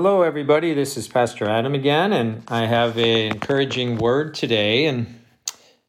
[0.00, 0.74] Hello, everybody.
[0.74, 4.86] This is Pastor Adam again, and I have an encouraging word today.
[4.86, 5.24] And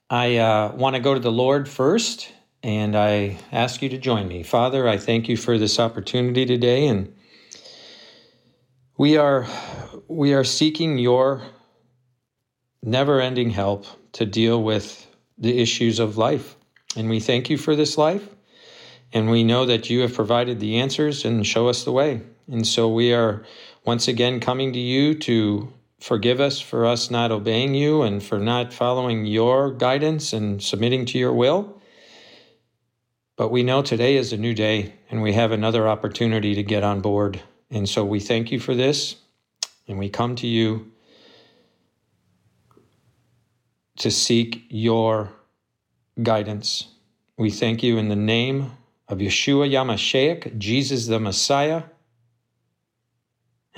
[0.10, 2.34] I uh, want to go to the Lord first,
[2.64, 4.42] and I ask you to join me.
[4.42, 7.14] Father, I thank you for this opportunity today, and
[8.98, 9.46] we are
[10.08, 11.44] we are seeking your
[12.82, 15.06] never-ending help to deal with
[15.38, 16.56] the issues of life,
[16.96, 18.28] and we thank you for this life,
[19.14, 22.24] and we know that you have provided the answers and show us the way.
[22.52, 23.44] And so we are
[23.86, 28.40] once again coming to you to forgive us for us not obeying you and for
[28.40, 31.82] not following your guidance and submitting to your will.
[33.36, 36.84] But we know today is a new day and we have another opportunity to get
[36.84, 37.42] on board.
[37.70, 39.16] And so we thank you for this
[39.88, 40.92] and we come to you
[43.98, 45.32] to seek your
[46.22, 46.88] guidance.
[47.38, 48.72] We thank you in the name
[49.08, 51.84] of Yeshua HaMashiach, Jesus the Messiah.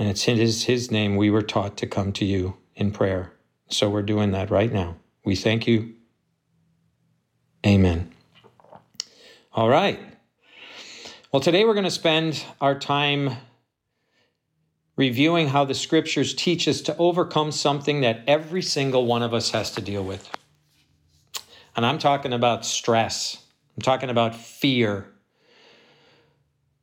[0.02, 3.34] And it's in his, his name we were taught to come to you in prayer.
[3.70, 4.96] So we're doing that right now.
[5.24, 5.94] We thank you.
[7.64, 8.12] Amen.
[9.54, 10.00] All right.
[11.32, 13.38] Well, today we're going to spend our time
[14.96, 19.52] reviewing how the scriptures teach us to overcome something that every single one of us
[19.52, 20.28] has to deal with.
[21.76, 23.38] And I'm talking about stress,
[23.78, 25.12] I'm talking about fear,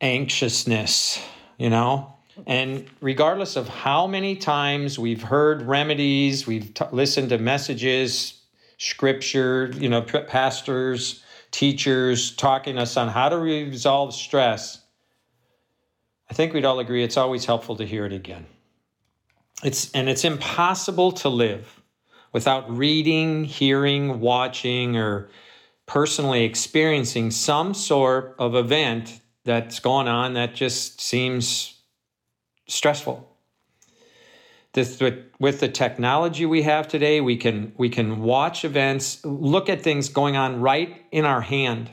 [0.01, 1.21] anxiousness,
[1.59, 2.15] you know,
[2.47, 8.41] and regardless of how many times we've heard remedies, we've t- listened to messages,
[8.79, 14.81] scripture, you know, p- pastors, teachers talking us on how to resolve stress,
[16.31, 18.47] I think we'd all agree it's always helpful to hear it again.
[19.65, 21.81] It's and it's impossible to live
[22.33, 25.31] without reading, hearing, watching, or
[25.87, 31.78] personally experiencing some sort of event that's going on that just seems
[32.69, 33.29] stressful.
[34.75, 35.03] This,
[35.41, 40.09] with the technology we have today, we can we can watch events, look at things
[40.09, 41.91] going on right in our hand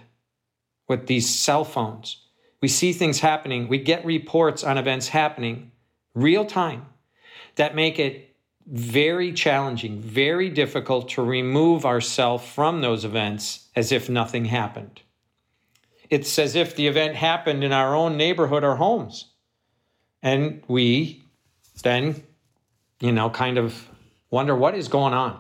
[0.87, 2.21] with these cell phones.
[2.61, 3.67] We see things happening.
[3.67, 5.71] We get reports on events happening
[6.13, 6.85] real time
[7.55, 8.35] that make it
[8.67, 15.01] very challenging, very difficult to remove ourselves from those events as if nothing happened.
[16.09, 19.31] It's as if the event happened in our own neighborhood or homes.
[20.25, 21.23] And we
[21.83, 22.23] then,
[22.99, 23.87] you know, kind of
[24.31, 25.39] wonder what is going on.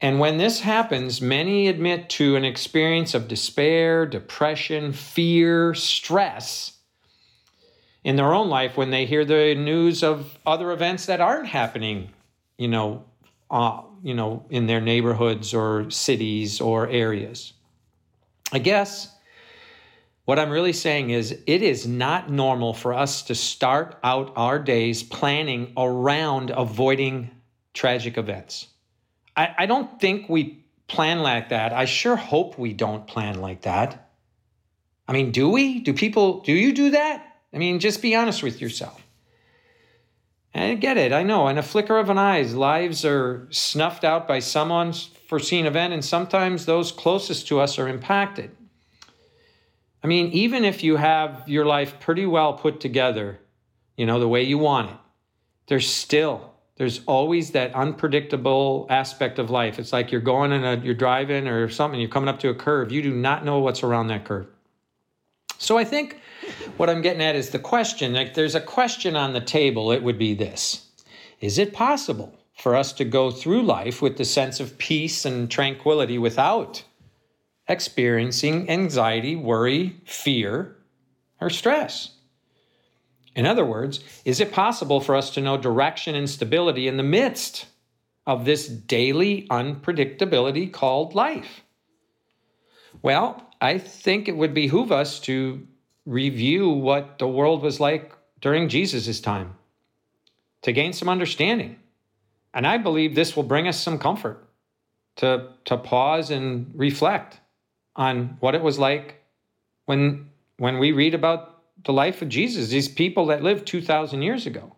[0.00, 6.78] And when this happens, many admit to an experience of despair, depression, fear, stress
[8.04, 12.10] in their own life when they hear the news of other events that aren't happening,
[12.58, 13.04] you know,
[13.50, 17.54] uh, you know, in their neighborhoods or cities or areas.
[18.52, 19.13] I guess
[20.24, 24.58] what I'm really saying is, it is not normal for us to start out our
[24.58, 27.30] days planning around avoiding
[27.74, 28.68] tragic events.
[29.36, 31.72] I, I don't think we plan like that.
[31.72, 34.10] I sure hope we don't plan like that.
[35.06, 35.80] I mean, do we?
[35.80, 37.40] Do people, do you do that?
[37.52, 39.00] I mean, just be honest with yourself.
[40.54, 41.12] I get it.
[41.12, 41.48] I know.
[41.48, 46.04] In a flicker of an eye, lives are snuffed out by someone's foreseen event, and
[46.04, 48.52] sometimes those closest to us are impacted.
[50.04, 53.40] I mean, even if you have your life pretty well put together,
[53.96, 54.96] you know, the way you want it,
[55.66, 59.78] there's still, there's always that unpredictable aspect of life.
[59.78, 62.54] It's like you're going in a, you're driving or something, you're coming up to a
[62.54, 62.92] curve.
[62.92, 64.46] You do not know what's around that curve.
[65.56, 66.20] So I think
[66.76, 70.02] what I'm getting at is the question, like there's a question on the table, it
[70.02, 70.86] would be this
[71.40, 75.50] Is it possible for us to go through life with the sense of peace and
[75.50, 76.84] tranquility without
[77.68, 80.76] experiencing anxiety, worry, fear,
[81.40, 82.10] or stress.
[83.34, 87.02] In other words, is it possible for us to know direction and stability in the
[87.02, 87.66] midst
[88.26, 91.62] of this daily unpredictability called life?
[93.02, 95.66] Well, I think it would behoove us to
[96.06, 99.56] review what the world was like during Jesus' time
[100.62, 101.76] to gain some understanding.
[102.54, 104.48] And I believe this will bring us some comfort
[105.16, 107.40] to, to pause and reflect
[107.96, 109.22] on what it was like
[109.86, 114.46] when when we read about the life of Jesus, these people that lived 2,000 years
[114.46, 114.72] ago.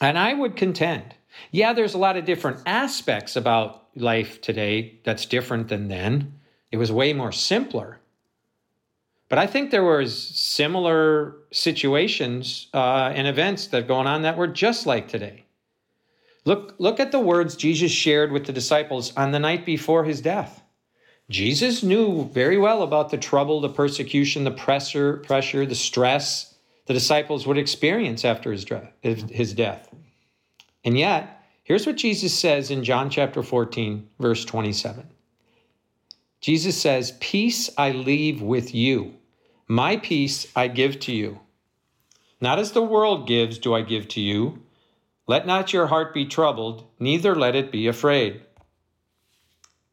[0.00, 1.14] And I would contend
[1.50, 6.38] Yeah, there's a lot of different aspects about life today that's different than then.
[6.70, 7.98] It was way more simpler.
[9.28, 14.46] But I think there was similar situations uh, and events that going on that were
[14.46, 15.46] just like today.
[16.44, 20.20] Look, look at the words Jesus shared with the disciples on the night before his
[20.20, 20.61] death.
[21.30, 26.52] Jesus knew very well about the trouble, the persecution, the pressure, pressure, the stress
[26.86, 28.66] the disciples would experience after his,
[29.02, 29.88] his death.
[30.84, 35.08] And yet, here's what Jesus says in John chapter 14, verse 27.
[36.40, 39.14] Jesus says, Peace I leave with you,
[39.68, 41.38] my peace I give to you.
[42.40, 44.60] Not as the world gives, do I give to you.
[45.28, 48.42] Let not your heart be troubled, neither let it be afraid.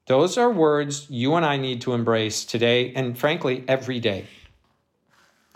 [0.09, 4.25] Those are words you and I need to embrace today and, frankly, every day.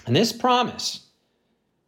[0.06, 1.08] And this promise,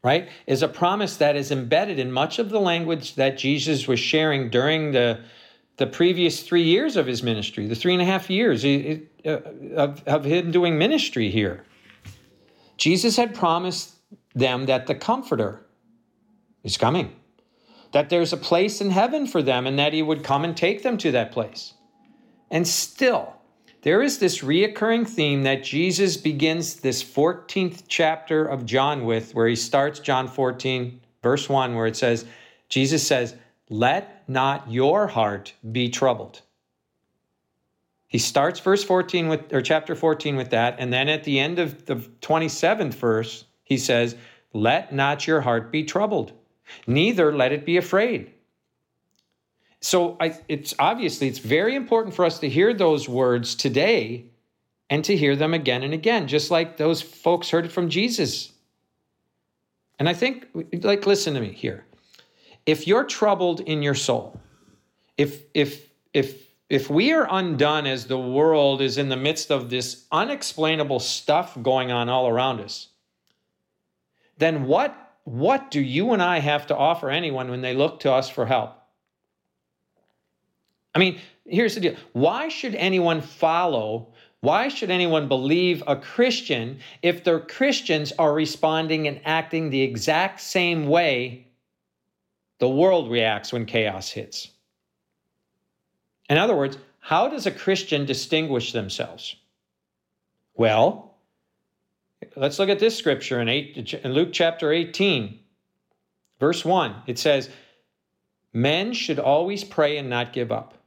[0.03, 3.99] right, is a promise that is embedded in much of the language that Jesus was
[3.99, 5.19] sharing during the,
[5.77, 8.97] the previous three years of his ministry, the three and a half years uh,
[9.75, 11.63] of, of him doing ministry here.
[12.77, 13.93] Jesus had promised
[14.33, 15.63] them that the Comforter
[16.63, 17.15] is coming,
[17.91, 20.81] that there's a place in heaven for them, and that he would come and take
[20.81, 21.75] them to that place.
[22.51, 23.35] And still,
[23.81, 29.47] there is this reoccurring theme that Jesus begins this 14th chapter of John with, where
[29.47, 32.25] he starts John 14, verse 1, where it says,
[32.69, 33.35] Jesus says,
[33.69, 36.41] Let not your heart be troubled.
[38.07, 40.75] He starts verse 14 with, or chapter 14 with that.
[40.79, 44.15] And then at the end of the 27th verse, he says,
[44.53, 46.31] Let not your heart be troubled,
[46.87, 48.34] neither let it be afraid
[49.85, 54.25] so I, it's obviously it's very important for us to hear those words today
[54.89, 58.51] and to hear them again and again just like those folks heard it from jesus.
[59.99, 60.47] And i think
[60.81, 61.85] like listen to me here.
[62.65, 64.41] If you're troubled in your soul
[65.17, 69.69] if if if if we are undone as the world is in the midst of
[69.69, 72.87] this unexplainable stuff going on all around us
[74.39, 78.11] then what what do you and i have to offer anyone when they look to
[78.11, 78.81] us for help
[80.95, 84.13] I mean, here's the deal why should anyone follow?
[84.39, 90.39] Why should anyone believe a Christian if their Christians are responding and acting the exact
[90.39, 91.47] same way
[92.59, 94.51] the world reacts when chaos hits?
[96.29, 99.35] In other words, how does a Christian distinguish themselves?
[100.53, 101.15] Well,
[102.35, 105.39] let's look at this scripture in, eight, in Luke chapter 18,
[106.39, 106.95] verse 1.
[107.07, 107.49] It says,
[108.53, 110.84] Men should always pray and not give up.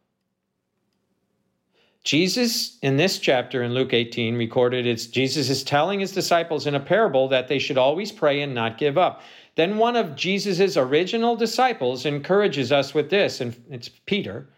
[2.08, 6.74] Jesus, in this chapter in Luke 18, recorded it's Jesus is telling his disciples in
[6.74, 9.20] a parable that they should always pray and not give up.
[9.56, 14.48] Then one of Jesus' original disciples encourages us with this, and it's Peter.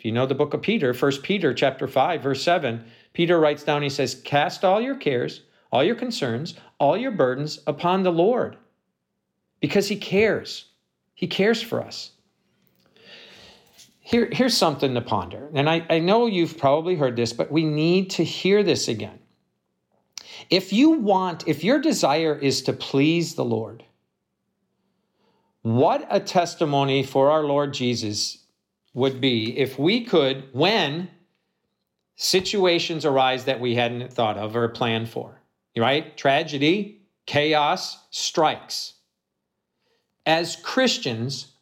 [0.00, 3.62] If you know the book of Peter, 1 Peter chapter 5, verse 7, Peter writes
[3.62, 8.10] down, he says, Cast all your cares, all your concerns, all your burdens upon the
[8.10, 8.56] Lord,
[9.60, 10.64] because he cares.
[11.14, 12.13] He cares for us
[14.06, 15.48] here, here's something to ponder.
[15.54, 19.18] And I, I know you've probably heard this, but we need to hear this again.
[20.50, 23.82] If you want, if your desire is to please the Lord,
[25.62, 28.44] what a testimony for our Lord Jesus
[28.92, 31.08] would be if we could, when
[32.16, 35.40] situations arise that we hadn't thought of or planned for,
[35.78, 36.14] right?
[36.14, 38.92] Tragedy, chaos strikes.
[40.26, 41.53] As Christians,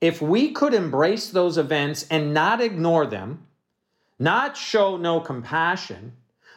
[0.00, 3.46] if we could embrace those events and not ignore them,
[4.18, 6.12] not show no compassion,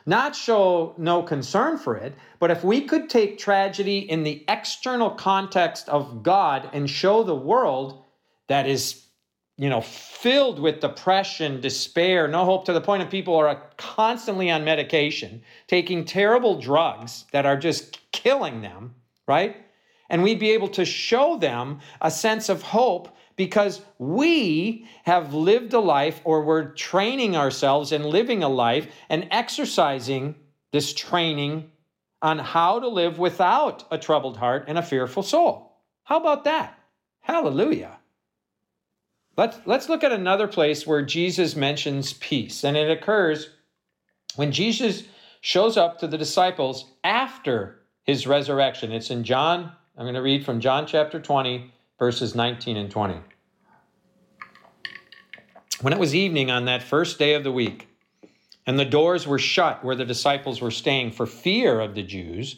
[0.05, 5.12] not show no concern for it, but if we could take tragedy in the external
[5.12, 8.03] context of God and show the world
[8.48, 9.05] that is,
[9.57, 14.50] you know, filled with depression, despair, no hope to the point of people are constantly
[14.50, 18.95] on medication, taking terrible drugs that are just killing them,
[19.27, 19.57] right?
[20.10, 25.74] And we'd be able to show them a sense of hope because we have lived
[25.74, 30.36] a life or we're training ourselves and living a life and exercising
[30.71, 31.71] this training
[32.21, 35.75] on how to live without a troubled heart and a fearful soul.
[36.03, 36.77] How about that?
[37.21, 37.98] Hallelujah.
[39.36, 43.50] Let's, let's look at another place where Jesus mentions peace, and it occurs
[44.36, 45.05] when Jesus
[45.39, 48.91] shows up to the disciples after his resurrection.
[48.91, 53.31] It's in John, I'm going to read from John chapter 20, verses 19 and 20.
[55.82, 57.88] When it was evening on that first day of the week,
[58.68, 62.58] and the doors were shut where the disciples were staying for fear of the Jews,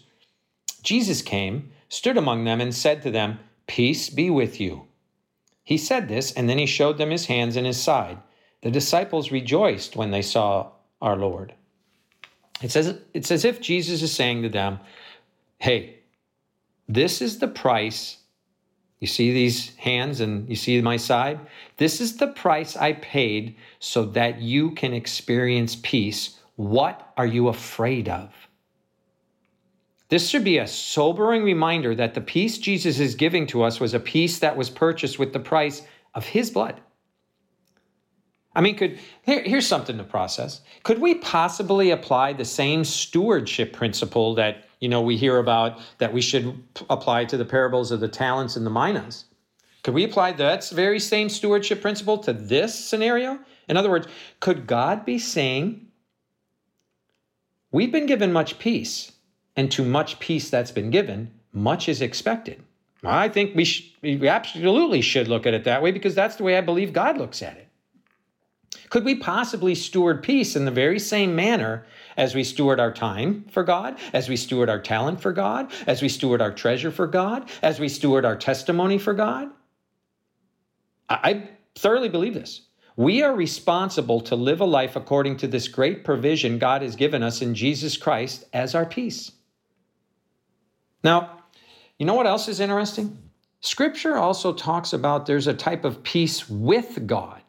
[0.81, 4.87] Jesus came, stood among them, and said to them, Peace be with you.
[5.63, 8.17] He said this, and then he showed them his hands and his side.
[8.61, 11.53] The disciples rejoiced when they saw our Lord.
[12.61, 14.79] It says it's as if Jesus is saying to them,
[15.59, 15.99] Hey,
[16.89, 18.17] this is the price.
[19.03, 21.37] You see these hands and you see my side?
[21.75, 26.39] This is the price I paid so that you can experience peace.
[26.55, 28.33] What are you afraid of?
[30.07, 33.93] This should be a sobering reminder that the peace Jesus is giving to us was
[33.93, 35.81] a peace that was purchased with the price
[36.15, 36.79] of his blood.
[38.55, 40.61] I mean, could here, here's something to process.
[40.83, 46.11] Could we possibly apply the same stewardship principle that you know we hear about that
[46.11, 49.23] we should apply to the parables of the talents and the minas?
[49.81, 53.39] Could we apply that very same stewardship principle to this scenario?
[53.69, 54.07] In other words,
[54.41, 55.87] could God be saying,
[57.71, 59.13] We've been given much peace,
[59.55, 62.61] and to much peace that's been given, much is expected.
[63.05, 66.43] I think we, sh- we absolutely should look at it that way because that's the
[66.43, 67.62] way I believe God looks at it.
[68.93, 71.83] Could we possibly steward peace in the very same manner
[72.15, 76.03] as we steward our time for God, as we steward our talent for God, as
[76.03, 79.49] we steward our treasure for God, as we steward our testimony for God?
[81.09, 82.67] I thoroughly believe this.
[82.95, 87.23] We are responsible to live a life according to this great provision God has given
[87.23, 89.31] us in Jesus Christ as our peace.
[91.03, 91.45] Now,
[91.97, 93.17] you know what else is interesting?
[93.59, 97.42] Scripture also talks about there's a type of peace with God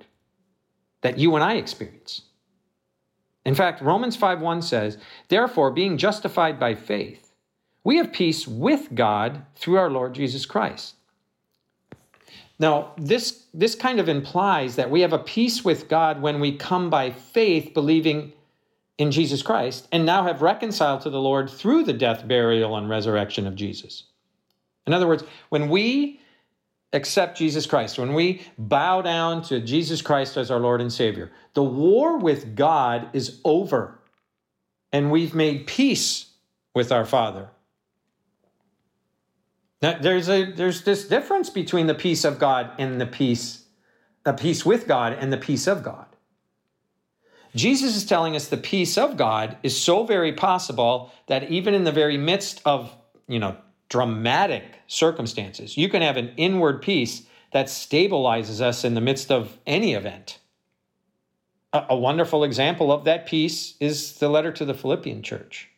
[1.05, 2.23] that you and I experience.
[3.45, 4.97] In fact, Romans 5:1 says,
[5.29, 7.35] "Therefore, being justified by faith,
[7.85, 10.95] we have peace with God through our Lord Jesus Christ."
[12.59, 16.57] Now, this, this kind of implies that we have a peace with God when we
[16.57, 18.33] come by faith, believing
[18.97, 22.89] in Jesus Christ, and now have reconciled to the Lord through the death, burial, and
[22.89, 24.05] resurrection of Jesus.
[24.87, 26.21] In other words, when we
[26.95, 31.31] accept Jesus Christ, when we bow down to Jesus Christ as our Lord and Savior,
[31.53, 33.99] the war with God is over,
[34.93, 36.31] and we've made peace
[36.75, 37.51] with our Father.
[39.83, 43.65] Now, there's a there's this difference between the peace of God and the peace,
[44.25, 46.07] a peace with God and the peace of God.
[47.55, 51.85] Jesus is telling us the peace of God is so very possible that even in
[51.85, 52.93] the very midst of,
[53.29, 53.57] you know,
[53.95, 57.23] dramatic circumstances, you can have an inward peace
[57.53, 60.41] that stabilizes us in the midst of any event.
[61.73, 65.69] A, a wonderful example of that peace is the letter to the Philippian church.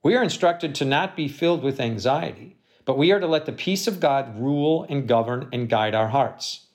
[0.00, 3.52] We are instructed to not be filled with anxiety, but we are to let the
[3.52, 6.66] peace of God rule and govern and guide our hearts.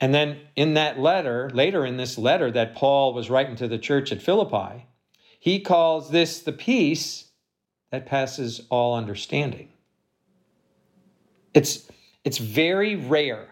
[0.00, 3.78] And then in that letter, later in this letter that Paul was writing to the
[3.78, 4.86] church at Philippi,
[5.40, 7.25] he calls this the peace
[7.90, 9.68] that passes all understanding.
[11.54, 11.88] It's,
[12.24, 13.48] it's very rare,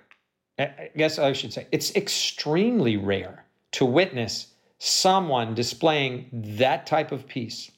[0.59, 4.49] I guess I should say, it's extremely rare to witness
[4.79, 7.71] someone displaying that type of peace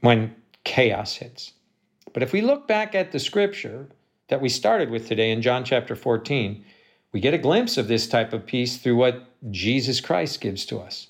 [0.00, 0.34] when
[0.64, 1.52] chaos hits.
[2.12, 3.88] But if we look back at the scripture,
[4.28, 6.64] that we started with today in John chapter 14,
[7.12, 10.78] we get a glimpse of this type of peace through what Jesus Christ gives to
[10.78, 11.08] us.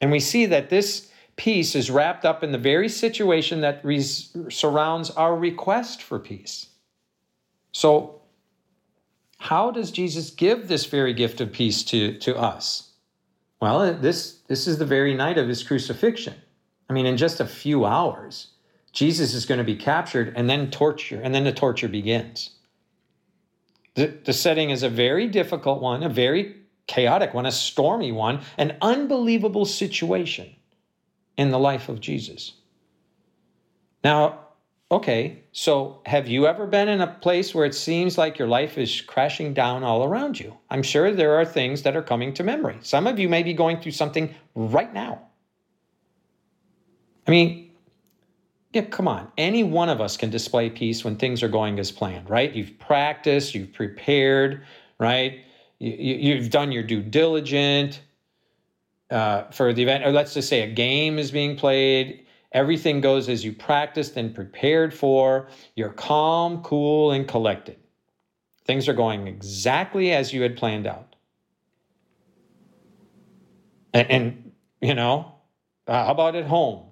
[0.00, 4.36] And we see that this peace is wrapped up in the very situation that res-
[4.48, 6.68] surrounds our request for peace.
[7.72, 8.20] So,
[9.38, 12.92] how does Jesus give this very gift of peace to, to us?
[13.60, 16.34] Well, this, this is the very night of his crucifixion.
[16.88, 18.48] I mean, in just a few hours,
[18.92, 22.50] Jesus is going to be captured and then torture, and then the torture begins.
[23.94, 28.42] The, the setting is a very difficult one, a very chaotic one, a stormy one,
[28.58, 30.54] an unbelievable situation
[31.36, 32.54] in the life of Jesus.
[34.04, 34.40] Now,
[34.90, 38.76] okay, so have you ever been in a place where it seems like your life
[38.76, 40.56] is crashing down all around you?
[40.70, 42.78] I'm sure there are things that are coming to memory.
[42.82, 45.22] Some of you may be going through something right now.
[47.26, 47.70] I mean,
[48.72, 49.30] yeah, come on.
[49.36, 52.52] Any one of us can display peace when things are going as planned, right?
[52.52, 54.64] You've practiced, you've prepared,
[54.98, 55.44] right?
[55.78, 57.98] You, have done your due diligence
[59.12, 62.26] uh, for the event, or let's just say a game is being played.
[62.52, 65.48] Everything goes as you practiced and prepared for.
[65.76, 67.76] You're calm, cool, and collected.
[68.64, 71.16] Things are going exactly as you had planned out.
[73.94, 75.34] And, and you know,
[75.86, 76.86] uh, how about at home,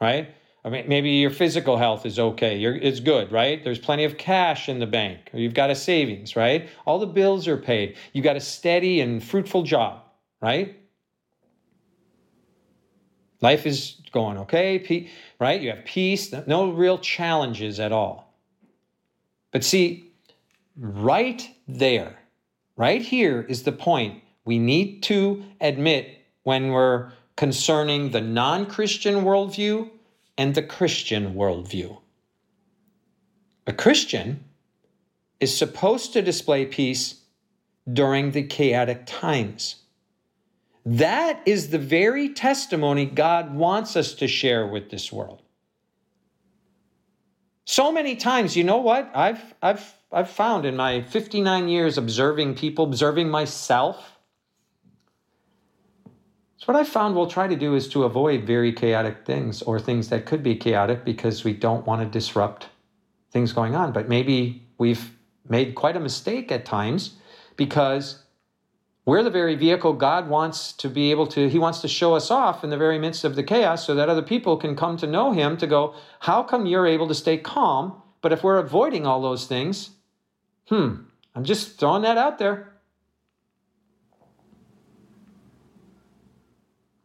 [0.00, 0.34] right?
[0.64, 2.56] I mean, maybe your physical health is okay.
[2.56, 3.62] You're, it's good, right?
[3.62, 5.30] There's plenty of cash in the bank.
[5.34, 6.70] You've got a savings, right?
[6.86, 7.96] All the bills are paid.
[8.12, 10.02] You've got a steady and fruitful job,
[10.40, 10.80] right?
[13.44, 15.60] Life is going okay, right?
[15.60, 18.34] You have peace, no real challenges at all.
[19.50, 20.14] But see,
[20.78, 22.16] right there,
[22.78, 29.16] right here is the point we need to admit when we're concerning the non Christian
[29.16, 29.90] worldview
[30.38, 31.98] and the Christian worldview.
[33.66, 34.42] A Christian
[35.38, 37.20] is supposed to display peace
[37.92, 39.83] during the chaotic times.
[40.84, 45.42] That is the very testimony God wants us to share with this world.
[47.64, 49.10] So many times, you know what?
[49.14, 54.14] I've I've I've found in my 59 years observing people, observing myself,
[56.64, 59.78] so what I found we'll try to do is to avoid very chaotic things or
[59.78, 62.68] things that could be chaotic because we don't want to disrupt
[63.30, 63.92] things going on.
[63.92, 65.10] But maybe we've
[65.46, 67.16] made quite a mistake at times
[67.56, 68.23] because
[69.06, 72.30] we're the very vehicle God wants to be able to, He wants to show us
[72.30, 75.06] off in the very midst of the chaos so that other people can come to
[75.06, 78.00] know Him to go, How come you're able to stay calm?
[78.22, 79.90] But if we're avoiding all those things,
[80.68, 80.94] hmm,
[81.34, 82.72] I'm just throwing that out there.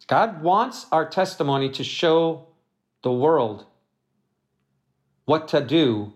[0.08, 2.48] God wants our testimony to show
[3.04, 3.66] the world
[5.26, 6.14] what to do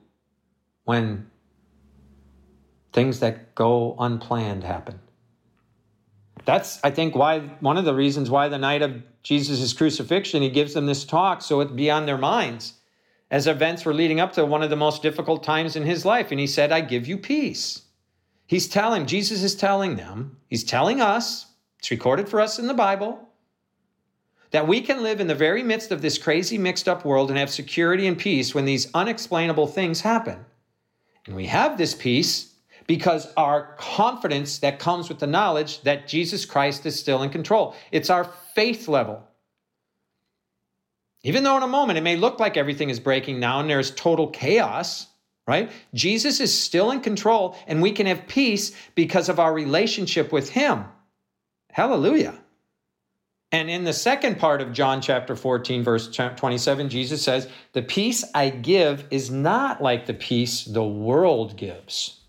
[0.85, 1.29] when
[2.91, 4.99] things that go unplanned happen.
[6.45, 10.49] That's, I think, why one of the reasons why the night of Jesus' crucifixion, he
[10.49, 12.73] gives them this talk so it be on their minds
[13.31, 16.31] as events were leading up to one of the most difficult times in his life.
[16.31, 17.83] And he said, I give you peace.
[18.45, 21.47] He's telling, Jesus is telling them, he's telling us,
[21.79, 23.27] it's recorded for us in the Bible,
[24.51, 27.39] that we can live in the very midst of this crazy, mixed up world and
[27.39, 30.45] have security and peace when these unexplainable things happen.
[31.25, 32.52] And we have this peace
[32.87, 37.75] because our confidence that comes with the knowledge that Jesus Christ is still in control.
[37.91, 38.25] It's our
[38.55, 39.23] faith level.
[41.23, 43.91] Even though in a moment it may look like everything is breaking down and there's
[43.91, 45.07] total chaos,
[45.47, 45.71] right?
[45.93, 50.49] Jesus is still in control and we can have peace because of our relationship with
[50.49, 50.85] Him.
[51.69, 52.37] Hallelujah.
[53.53, 58.25] And in the second part of John chapter 14, verse 27, Jesus says, The peace
[58.33, 62.19] I give is not like the peace the world gives.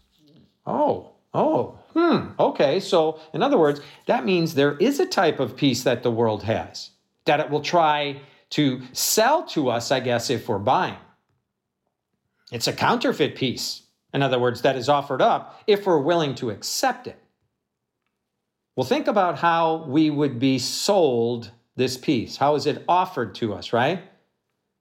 [0.66, 2.81] Oh, oh, hmm, okay.
[2.81, 6.42] So, in other words, that means there is a type of peace that the world
[6.44, 6.90] has,
[7.24, 10.96] that it will try to sell to us, I guess, if we're buying.
[12.53, 16.50] It's a counterfeit peace, in other words, that is offered up if we're willing to
[16.50, 17.18] accept it.
[18.77, 22.37] Well, think about how we would be sold this peace.
[22.37, 24.03] How is it offered to us, right?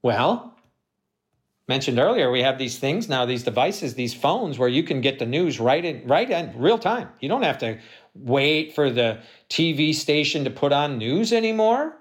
[0.02, 0.56] Well,
[1.68, 5.20] mentioned earlier, we have these things now, these devices, these phones where you can get
[5.20, 7.10] the news right in right in real time.
[7.20, 7.80] You don't have to
[8.14, 11.96] wait for the TV station to put on news anymore.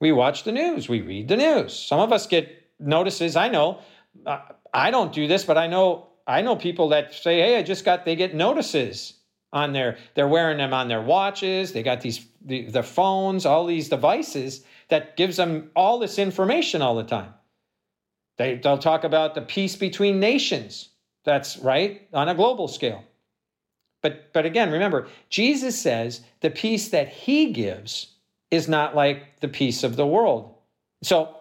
[0.00, 1.76] We watch the news, we read the news.
[1.76, 3.34] Some of us get notices.
[3.34, 3.80] I know
[4.24, 4.40] uh,
[4.72, 7.84] I don't do this, but I know I know people that say, "Hey, I just
[7.84, 9.14] got they get notices."
[9.52, 13.64] on their they're wearing them on their watches they got these the, their phones all
[13.64, 17.32] these devices that gives them all this information all the time
[18.38, 20.90] they, they'll talk about the peace between nations
[21.24, 23.04] that's right on a global scale
[24.02, 28.14] but but again remember jesus says the peace that he gives
[28.50, 30.54] is not like the peace of the world
[31.02, 31.36] so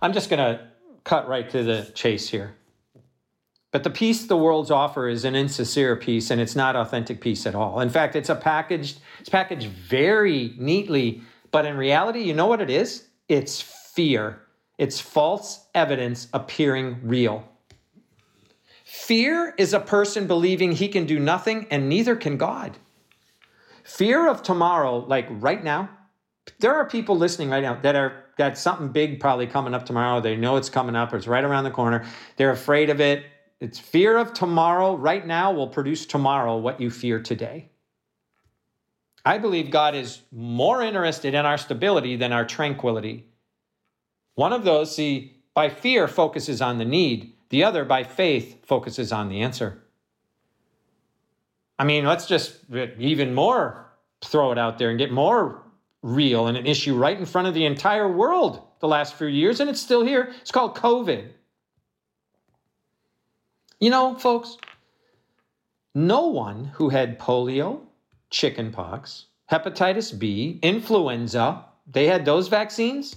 [0.00, 0.64] i'm just going to
[1.04, 2.54] cut right to the chase here
[3.72, 7.46] but the peace the world's offer is an insincere peace, and it's not authentic peace
[7.46, 7.80] at all.
[7.80, 12.60] In fact, it's a packaged, it's packaged very neatly, but in reality, you know what
[12.60, 13.08] it is?
[13.28, 14.42] It's fear.
[14.82, 17.48] It's false evidence appearing real.
[18.82, 22.76] Fear is a person believing he can do nothing and neither can God.
[23.84, 25.88] Fear of tomorrow, like right now,
[26.58, 30.20] there are people listening right now that are got something big probably coming up tomorrow.
[30.20, 32.04] They know it's coming up, or it's right around the corner.
[32.36, 33.24] They're afraid of it.
[33.60, 37.70] It's fear of tomorrow right now will produce tomorrow what you fear today.
[39.24, 43.28] I believe God is more interested in our stability than our tranquility.
[44.34, 49.12] One of those, see, by fear focuses on the need, the other, by faith, focuses
[49.12, 49.82] on the answer.
[51.78, 52.58] I mean, let's just
[52.98, 53.90] even more
[54.22, 55.62] throw it out there and get more
[56.02, 59.60] real and an issue right in front of the entire world the last few years,
[59.60, 60.32] and it's still here.
[60.40, 61.28] It's called COVID.
[63.80, 64.56] You know, folks,
[65.94, 67.80] no one who had polio,
[68.30, 73.16] chickenpox, hepatitis B, influenza, they had those vaccines.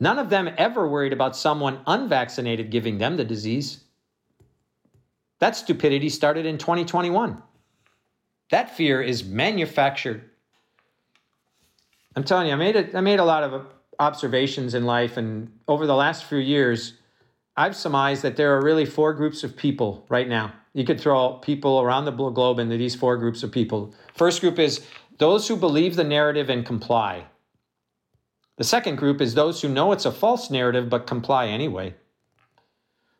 [0.00, 3.84] None of them ever worried about someone unvaccinated giving them the disease.
[5.38, 7.42] That stupidity started in 2021.
[8.50, 10.30] That fear is manufactured.
[12.16, 13.66] I'm telling you, I made a, I made a lot of
[13.98, 16.94] observations in life, and over the last few years,
[17.56, 20.52] I've surmised that there are really four groups of people right now.
[20.72, 23.94] You could throw people around the globe into these four groups of people.
[24.14, 24.84] First group is
[25.18, 27.26] those who believe the narrative and comply.
[28.56, 31.94] The second group is those who know it's a false narrative but comply anyway.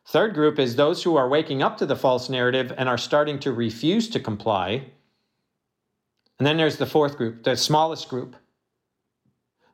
[0.07, 3.39] Third group is those who are waking up to the false narrative and are starting
[3.39, 4.91] to refuse to comply.
[6.37, 8.35] And then there's the fourth group, the smallest group.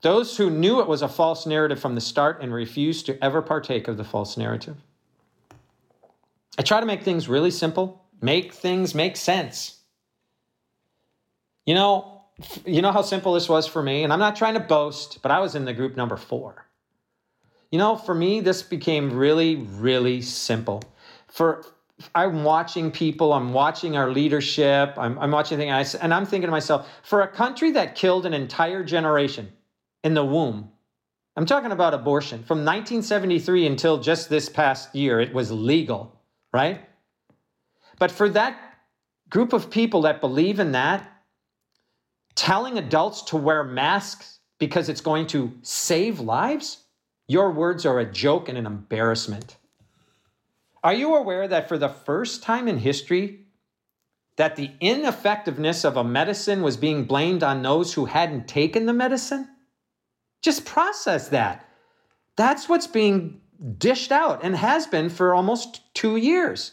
[0.01, 3.41] Those who knew it was a false narrative from the start and refused to ever
[3.41, 4.77] partake of the false narrative.
[6.57, 9.79] I try to make things really simple, make things make sense.
[11.65, 12.10] You know,
[12.65, 15.31] you know how simple this was for me, and I'm not trying to boast, but
[15.31, 16.65] I was in the group number 4.
[17.71, 20.83] You know, for me this became really really simple.
[21.27, 21.65] For
[22.15, 26.51] I'm watching people, I'm watching our leadership, I'm, I'm watching things, and I'm thinking to
[26.51, 29.51] myself, for a country that killed an entire generation
[30.03, 30.71] in the womb,
[31.35, 36.19] I'm talking about abortion, from 1973 until just this past year, it was legal,
[36.51, 36.81] right?
[37.99, 38.57] But for that
[39.29, 41.10] group of people that believe in that,
[42.35, 46.85] telling adults to wear masks because it's going to save lives,
[47.27, 49.57] your words are a joke and an embarrassment.
[50.83, 53.45] Are you aware that for the first time in history,
[54.37, 58.93] that the ineffectiveness of a medicine was being blamed on those who hadn't taken the
[58.93, 59.47] medicine?
[60.41, 61.67] Just process that.
[62.35, 63.41] That's what's being
[63.77, 66.71] dished out and has been for almost two years.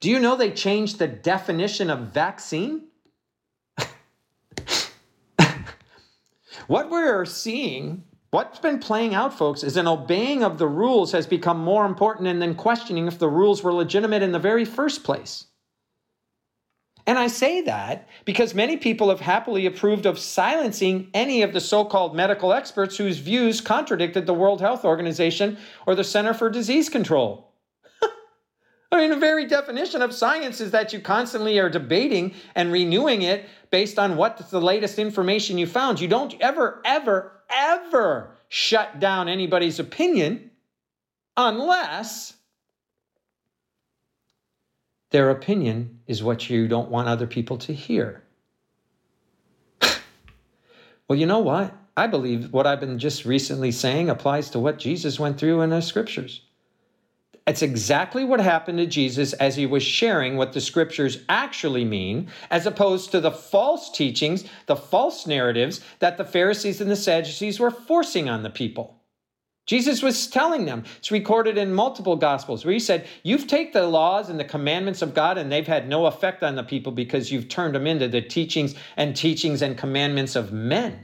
[0.00, 2.87] Do you know they changed the definition of vaccine?
[6.68, 11.26] What we're seeing What's been playing out, folks, is an obeying of the rules has
[11.26, 15.46] become more important than questioning if the rules were legitimate in the very first place.
[17.06, 21.60] And I say that because many people have happily approved of silencing any of the
[21.62, 26.50] so called medical experts whose views contradicted the World Health Organization or the Center for
[26.50, 27.47] Disease Control.
[28.90, 33.22] I mean, the very definition of science is that you constantly are debating and renewing
[33.22, 36.00] it based on what the latest information you found.
[36.00, 40.50] You don't ever, ever, ever shut down anybody's opinion
[41.36, 42.34] unless
[45.10, 48.22] their opinion is what you don't want other people to hear.
[51.08, 51.74] well, you know what?
[51.96, 55.70] I believe what I've been just recently saying applies to what Jesus went through in
[55.70, 56.42] the scriptures.
[57.48, 62.28] It's exactly what happened to Jesus as he was sharing what the scriptures actually mean,
[62.50, 67.58] as opposed to the false teachings, the false narratives that the Pharisees and the Sadducees
[67.58, 69.00] were forcing on the people.
[69.64, 73.88] Jesus was telling them, it's recorded in multiple gospels, where he said, You've taken the
[73.88, 77.32] laws and the commandments of God, and they've had no effect on the people because
[77.32, 81.02] you've turned them into the teachings and teachings and commandments of men.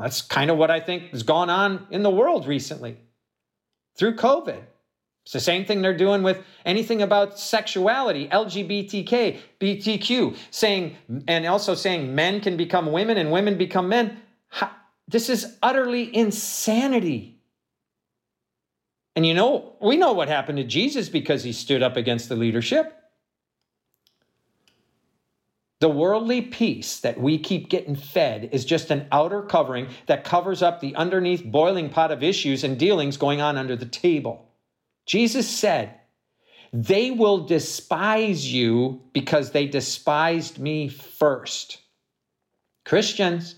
[0.00, 2.96] That's kind of what I think has gone on in the world recently
[3.96, 4.62] through COVID.
[5.28, 10.96] It's the same thing they're doing with anything about sexuality, LGBTK, BTQ, saying,
[11.28, 14.22] and also saying men can become women and women become men.
[15.06, 17.42] This is utterly insanity.
[19.16, 22.36] And you know, we know what happened to Jesus because he stood up against the
[22.36, 22.98] leadership.
[25.80, 30.62] The worldly peace that we keep getting fed is just an outer covering that covers
[30.62, 34.46] up the underneath boiling pot of issues and dealings going on under the table.
[35.08, 35.94] Jesus said,
[36.72, 41.78] They will despise you because they despised me first.
[42.84, 43.56] Christians,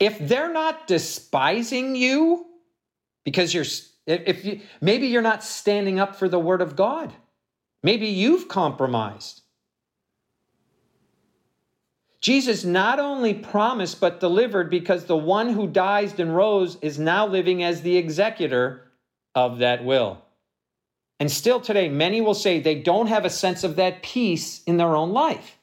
[0.00, 2.46] if they're not despising you
[3.24, 3.66] because you're
[4.06, 7.12] if you maybe you're not standing up for the word of God.
[7.82, 9.42] Maybe you've compromised.
[12.20, 17.26] Jesus not only promised but delivered because the one who dies and rose is now
[17.26, 18.89] living as the executor
[19.34, 20.22] of that will.
[21.18, 24.78] And still today, many will say they don't have a sense of that peace in
[24.78, 25.58] their own life.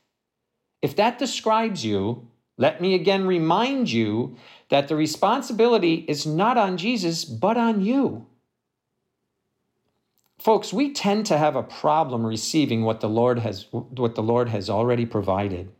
[0.81, 2.27] If that describes you,
[2.57, 4.37] let me again remind you
[4.69, 8.27] that the responsibility is not on Jesus, but on you.
[10.39, 14.49] Folks, we tend to have a problem receiving what the Lord has what the Lord
[14.49, 15.71] has already provided.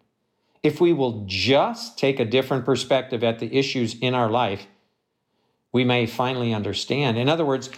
[0.64, 4.66] If we will just take a different perspective at the issues in our life,
[5.78, 7.20] we may finally understand.
[7.20, 7.70] In other words,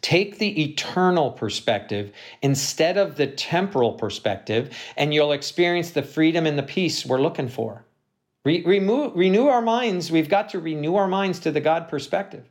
[0.00, 6.56] take the eternal perspective instead of the temporal perspective, and you'll experience the freedom and
[6.56, 7.84] the peace we're looking for.
[8.44, 10.12] Re- remove, renew our minds.
[10.12, 12.48] We've got to renew our minds to the God perspective.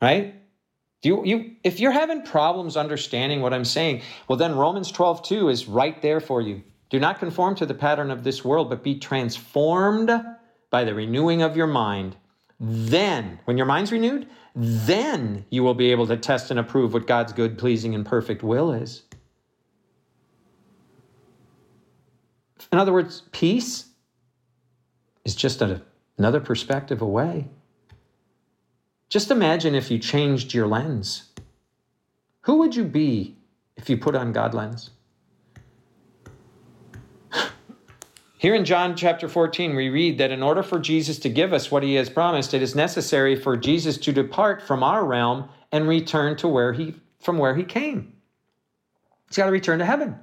[0.00, 0.36] Right?
[1.02, 5.22] Do you, you, if you're having problems understanding what I'm saying, well, then Romans 12,
[5.22, 6.62] 2 is right there for you.
[6.88, 10.10] Do not conform to the pattern of this world, but be transformed
[10.70, 12.16] by the renewing of your mind.
[12.60, 17.06] then, when your mind's renewed, then you will be able to test and approve what
[17.06, 19.04] God's good, pleasing, and perfect will is.
[22.72, 23.86] In other words, peace
[25.24, 25.82] is just a,
[26.18, 27.48] another perspective away.
[29.08, 31.30] Just imagine if you changed your lens.
[32.42, 33.36] Who would you be
[33.76, 34.90] if you put on God lens?
[38.38, 41.72] Here in John chapter 14, we read that in order for Jesus to give us
[41.72, 45.88] what he has promised, it is necessary for Jesus to depart from our realm and
[45.88, 48.12] return to where he from where he came.
[49.26, 50.20] He's got to return to heaven.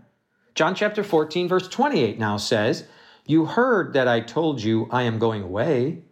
[0.55, 2.85] John chapter 14, verse 28 now says,
[3.25, 6.03] You heard that I told you I am going away,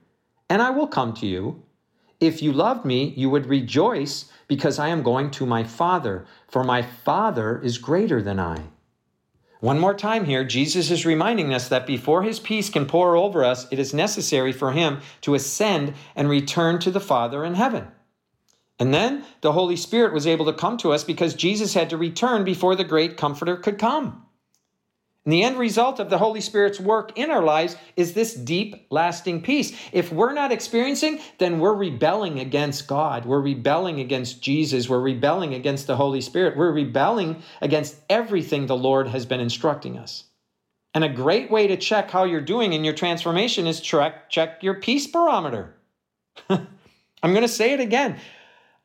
[0.49, 1.63] and I will come to you.
[2.19, 6.65] If you loved me, you would rejoice because I am going to my Father, for
[6.65, 8.57] my Father is greater than I.
[9.63, 13.45] One more time here, Jesus is reminding us that before his peace can pour over
[13.45, 17.87] us, it is necessary for him to ascend and return to the Father in heaven.
[18.77, 21.97] And then the Holy Spirit was able to come to us because Jesus had to
[21.97, 24.25] return before the great Comforter could come.
[25.25, 28.87] And the end result of the Holy Spirit's work in our lives is this deep,
[28.89, 29.71] lasting peace.
[29.93, 33.25] If we're not experiencing, then we're rebelling against God.
[33.25, 34.89] We're rebelling against Jesus.
[34.89, 36.57] We're rebelling against the Holy Spirit.
[36.57, 40.25] We're rebelling against everything the Lord has been instructing us.
[40.93, 44.61] And a great way to check how you're doing in your transformation is check, check
[44.61, 45.73] your peace barometer.
[46.49, 46.67] I'm
[47.23, 48.19] going to say it again.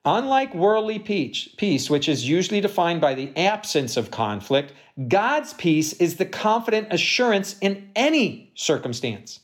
[0.04, 4.72] Unlike worldly peace, which is usually defined by the absence of conflict,
[5.06, 9.40] God's peace is the confident assurance in any circumstance.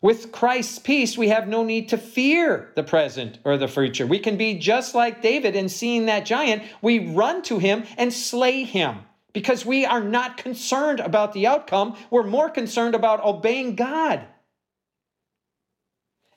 [0.00, 4.06] With Christ's peace, we have no need to fear the present or the future.
[4.06, 6.64] We can be just like David in seeing that giant.
[6.82, 8.98] We run to him and slay him
[9.32, 11.96] because we are not concerned about the outcome.
[12.10, 14.26] We're more concerned about obeying God.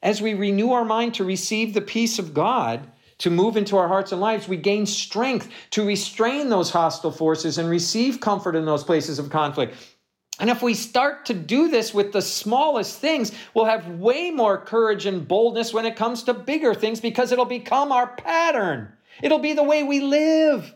[0.01, 3.87] As we renew our mind to receive the peace of God, to move into our
[3.87, 8.65] hearts and lives, we gain strength to restrain those hostile forces and receive comfort in
[8.65, 9.75] those places of conflict.
[10.39, 14.57] And if we start to do this with the smallest things, we'll have way more
[14.57, 18.91] courage and boldness when it comes to bigger things because it'll become our pattern.
[19.23, 20.74] It'll be the way we live.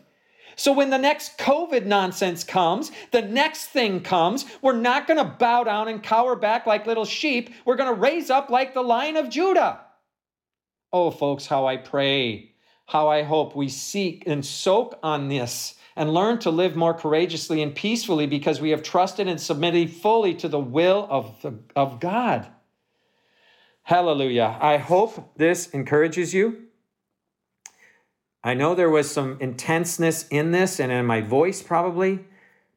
[0.60, 5.24] So when the next COVID nonsense comes, the next thing comes, we're not going to
[5.24, 7.48] bow down and cower back like little sheep.
[7.64, 9.80] We're going to raise up like the lion of Judah.
[10.92, 12.52] Oh, folks, how I pray,
[12.84, 17.62] how I hope we seek and soak on this and learn to live more courageously
[17.62, 22.00] and peacefully because we have trusted and submitted fully to the will of, the, of
[22.00, 22.46] God.
[23.80, 24.58] Hallelujah.
[24.60, 26.66] I hope this encourages you.
[28.42, 32.24] I know there was some intenseness in this and in my voice, probably,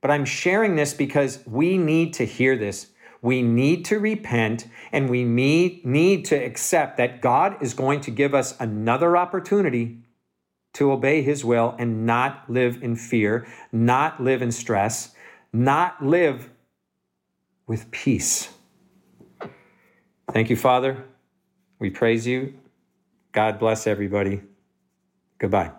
[0.01, 2.87] but I'm sharing this because we need to hear this.
[3.21, 8.11] We need to repent and we need, need to accept that God is going to
[8.11, 9.99] give us another opportunity
[10.73, 15.15] to obey His will and not live in fear, not live in stress,
[15.53, 16.49] not live
[17.65, 18.49] with peace.
[20.31, 21.05] Thank you, Father.
[21.79, 22.55] We praise you.
[23.31, 24.41] God bless everybody.
[25.43, 25.71] Goodbye.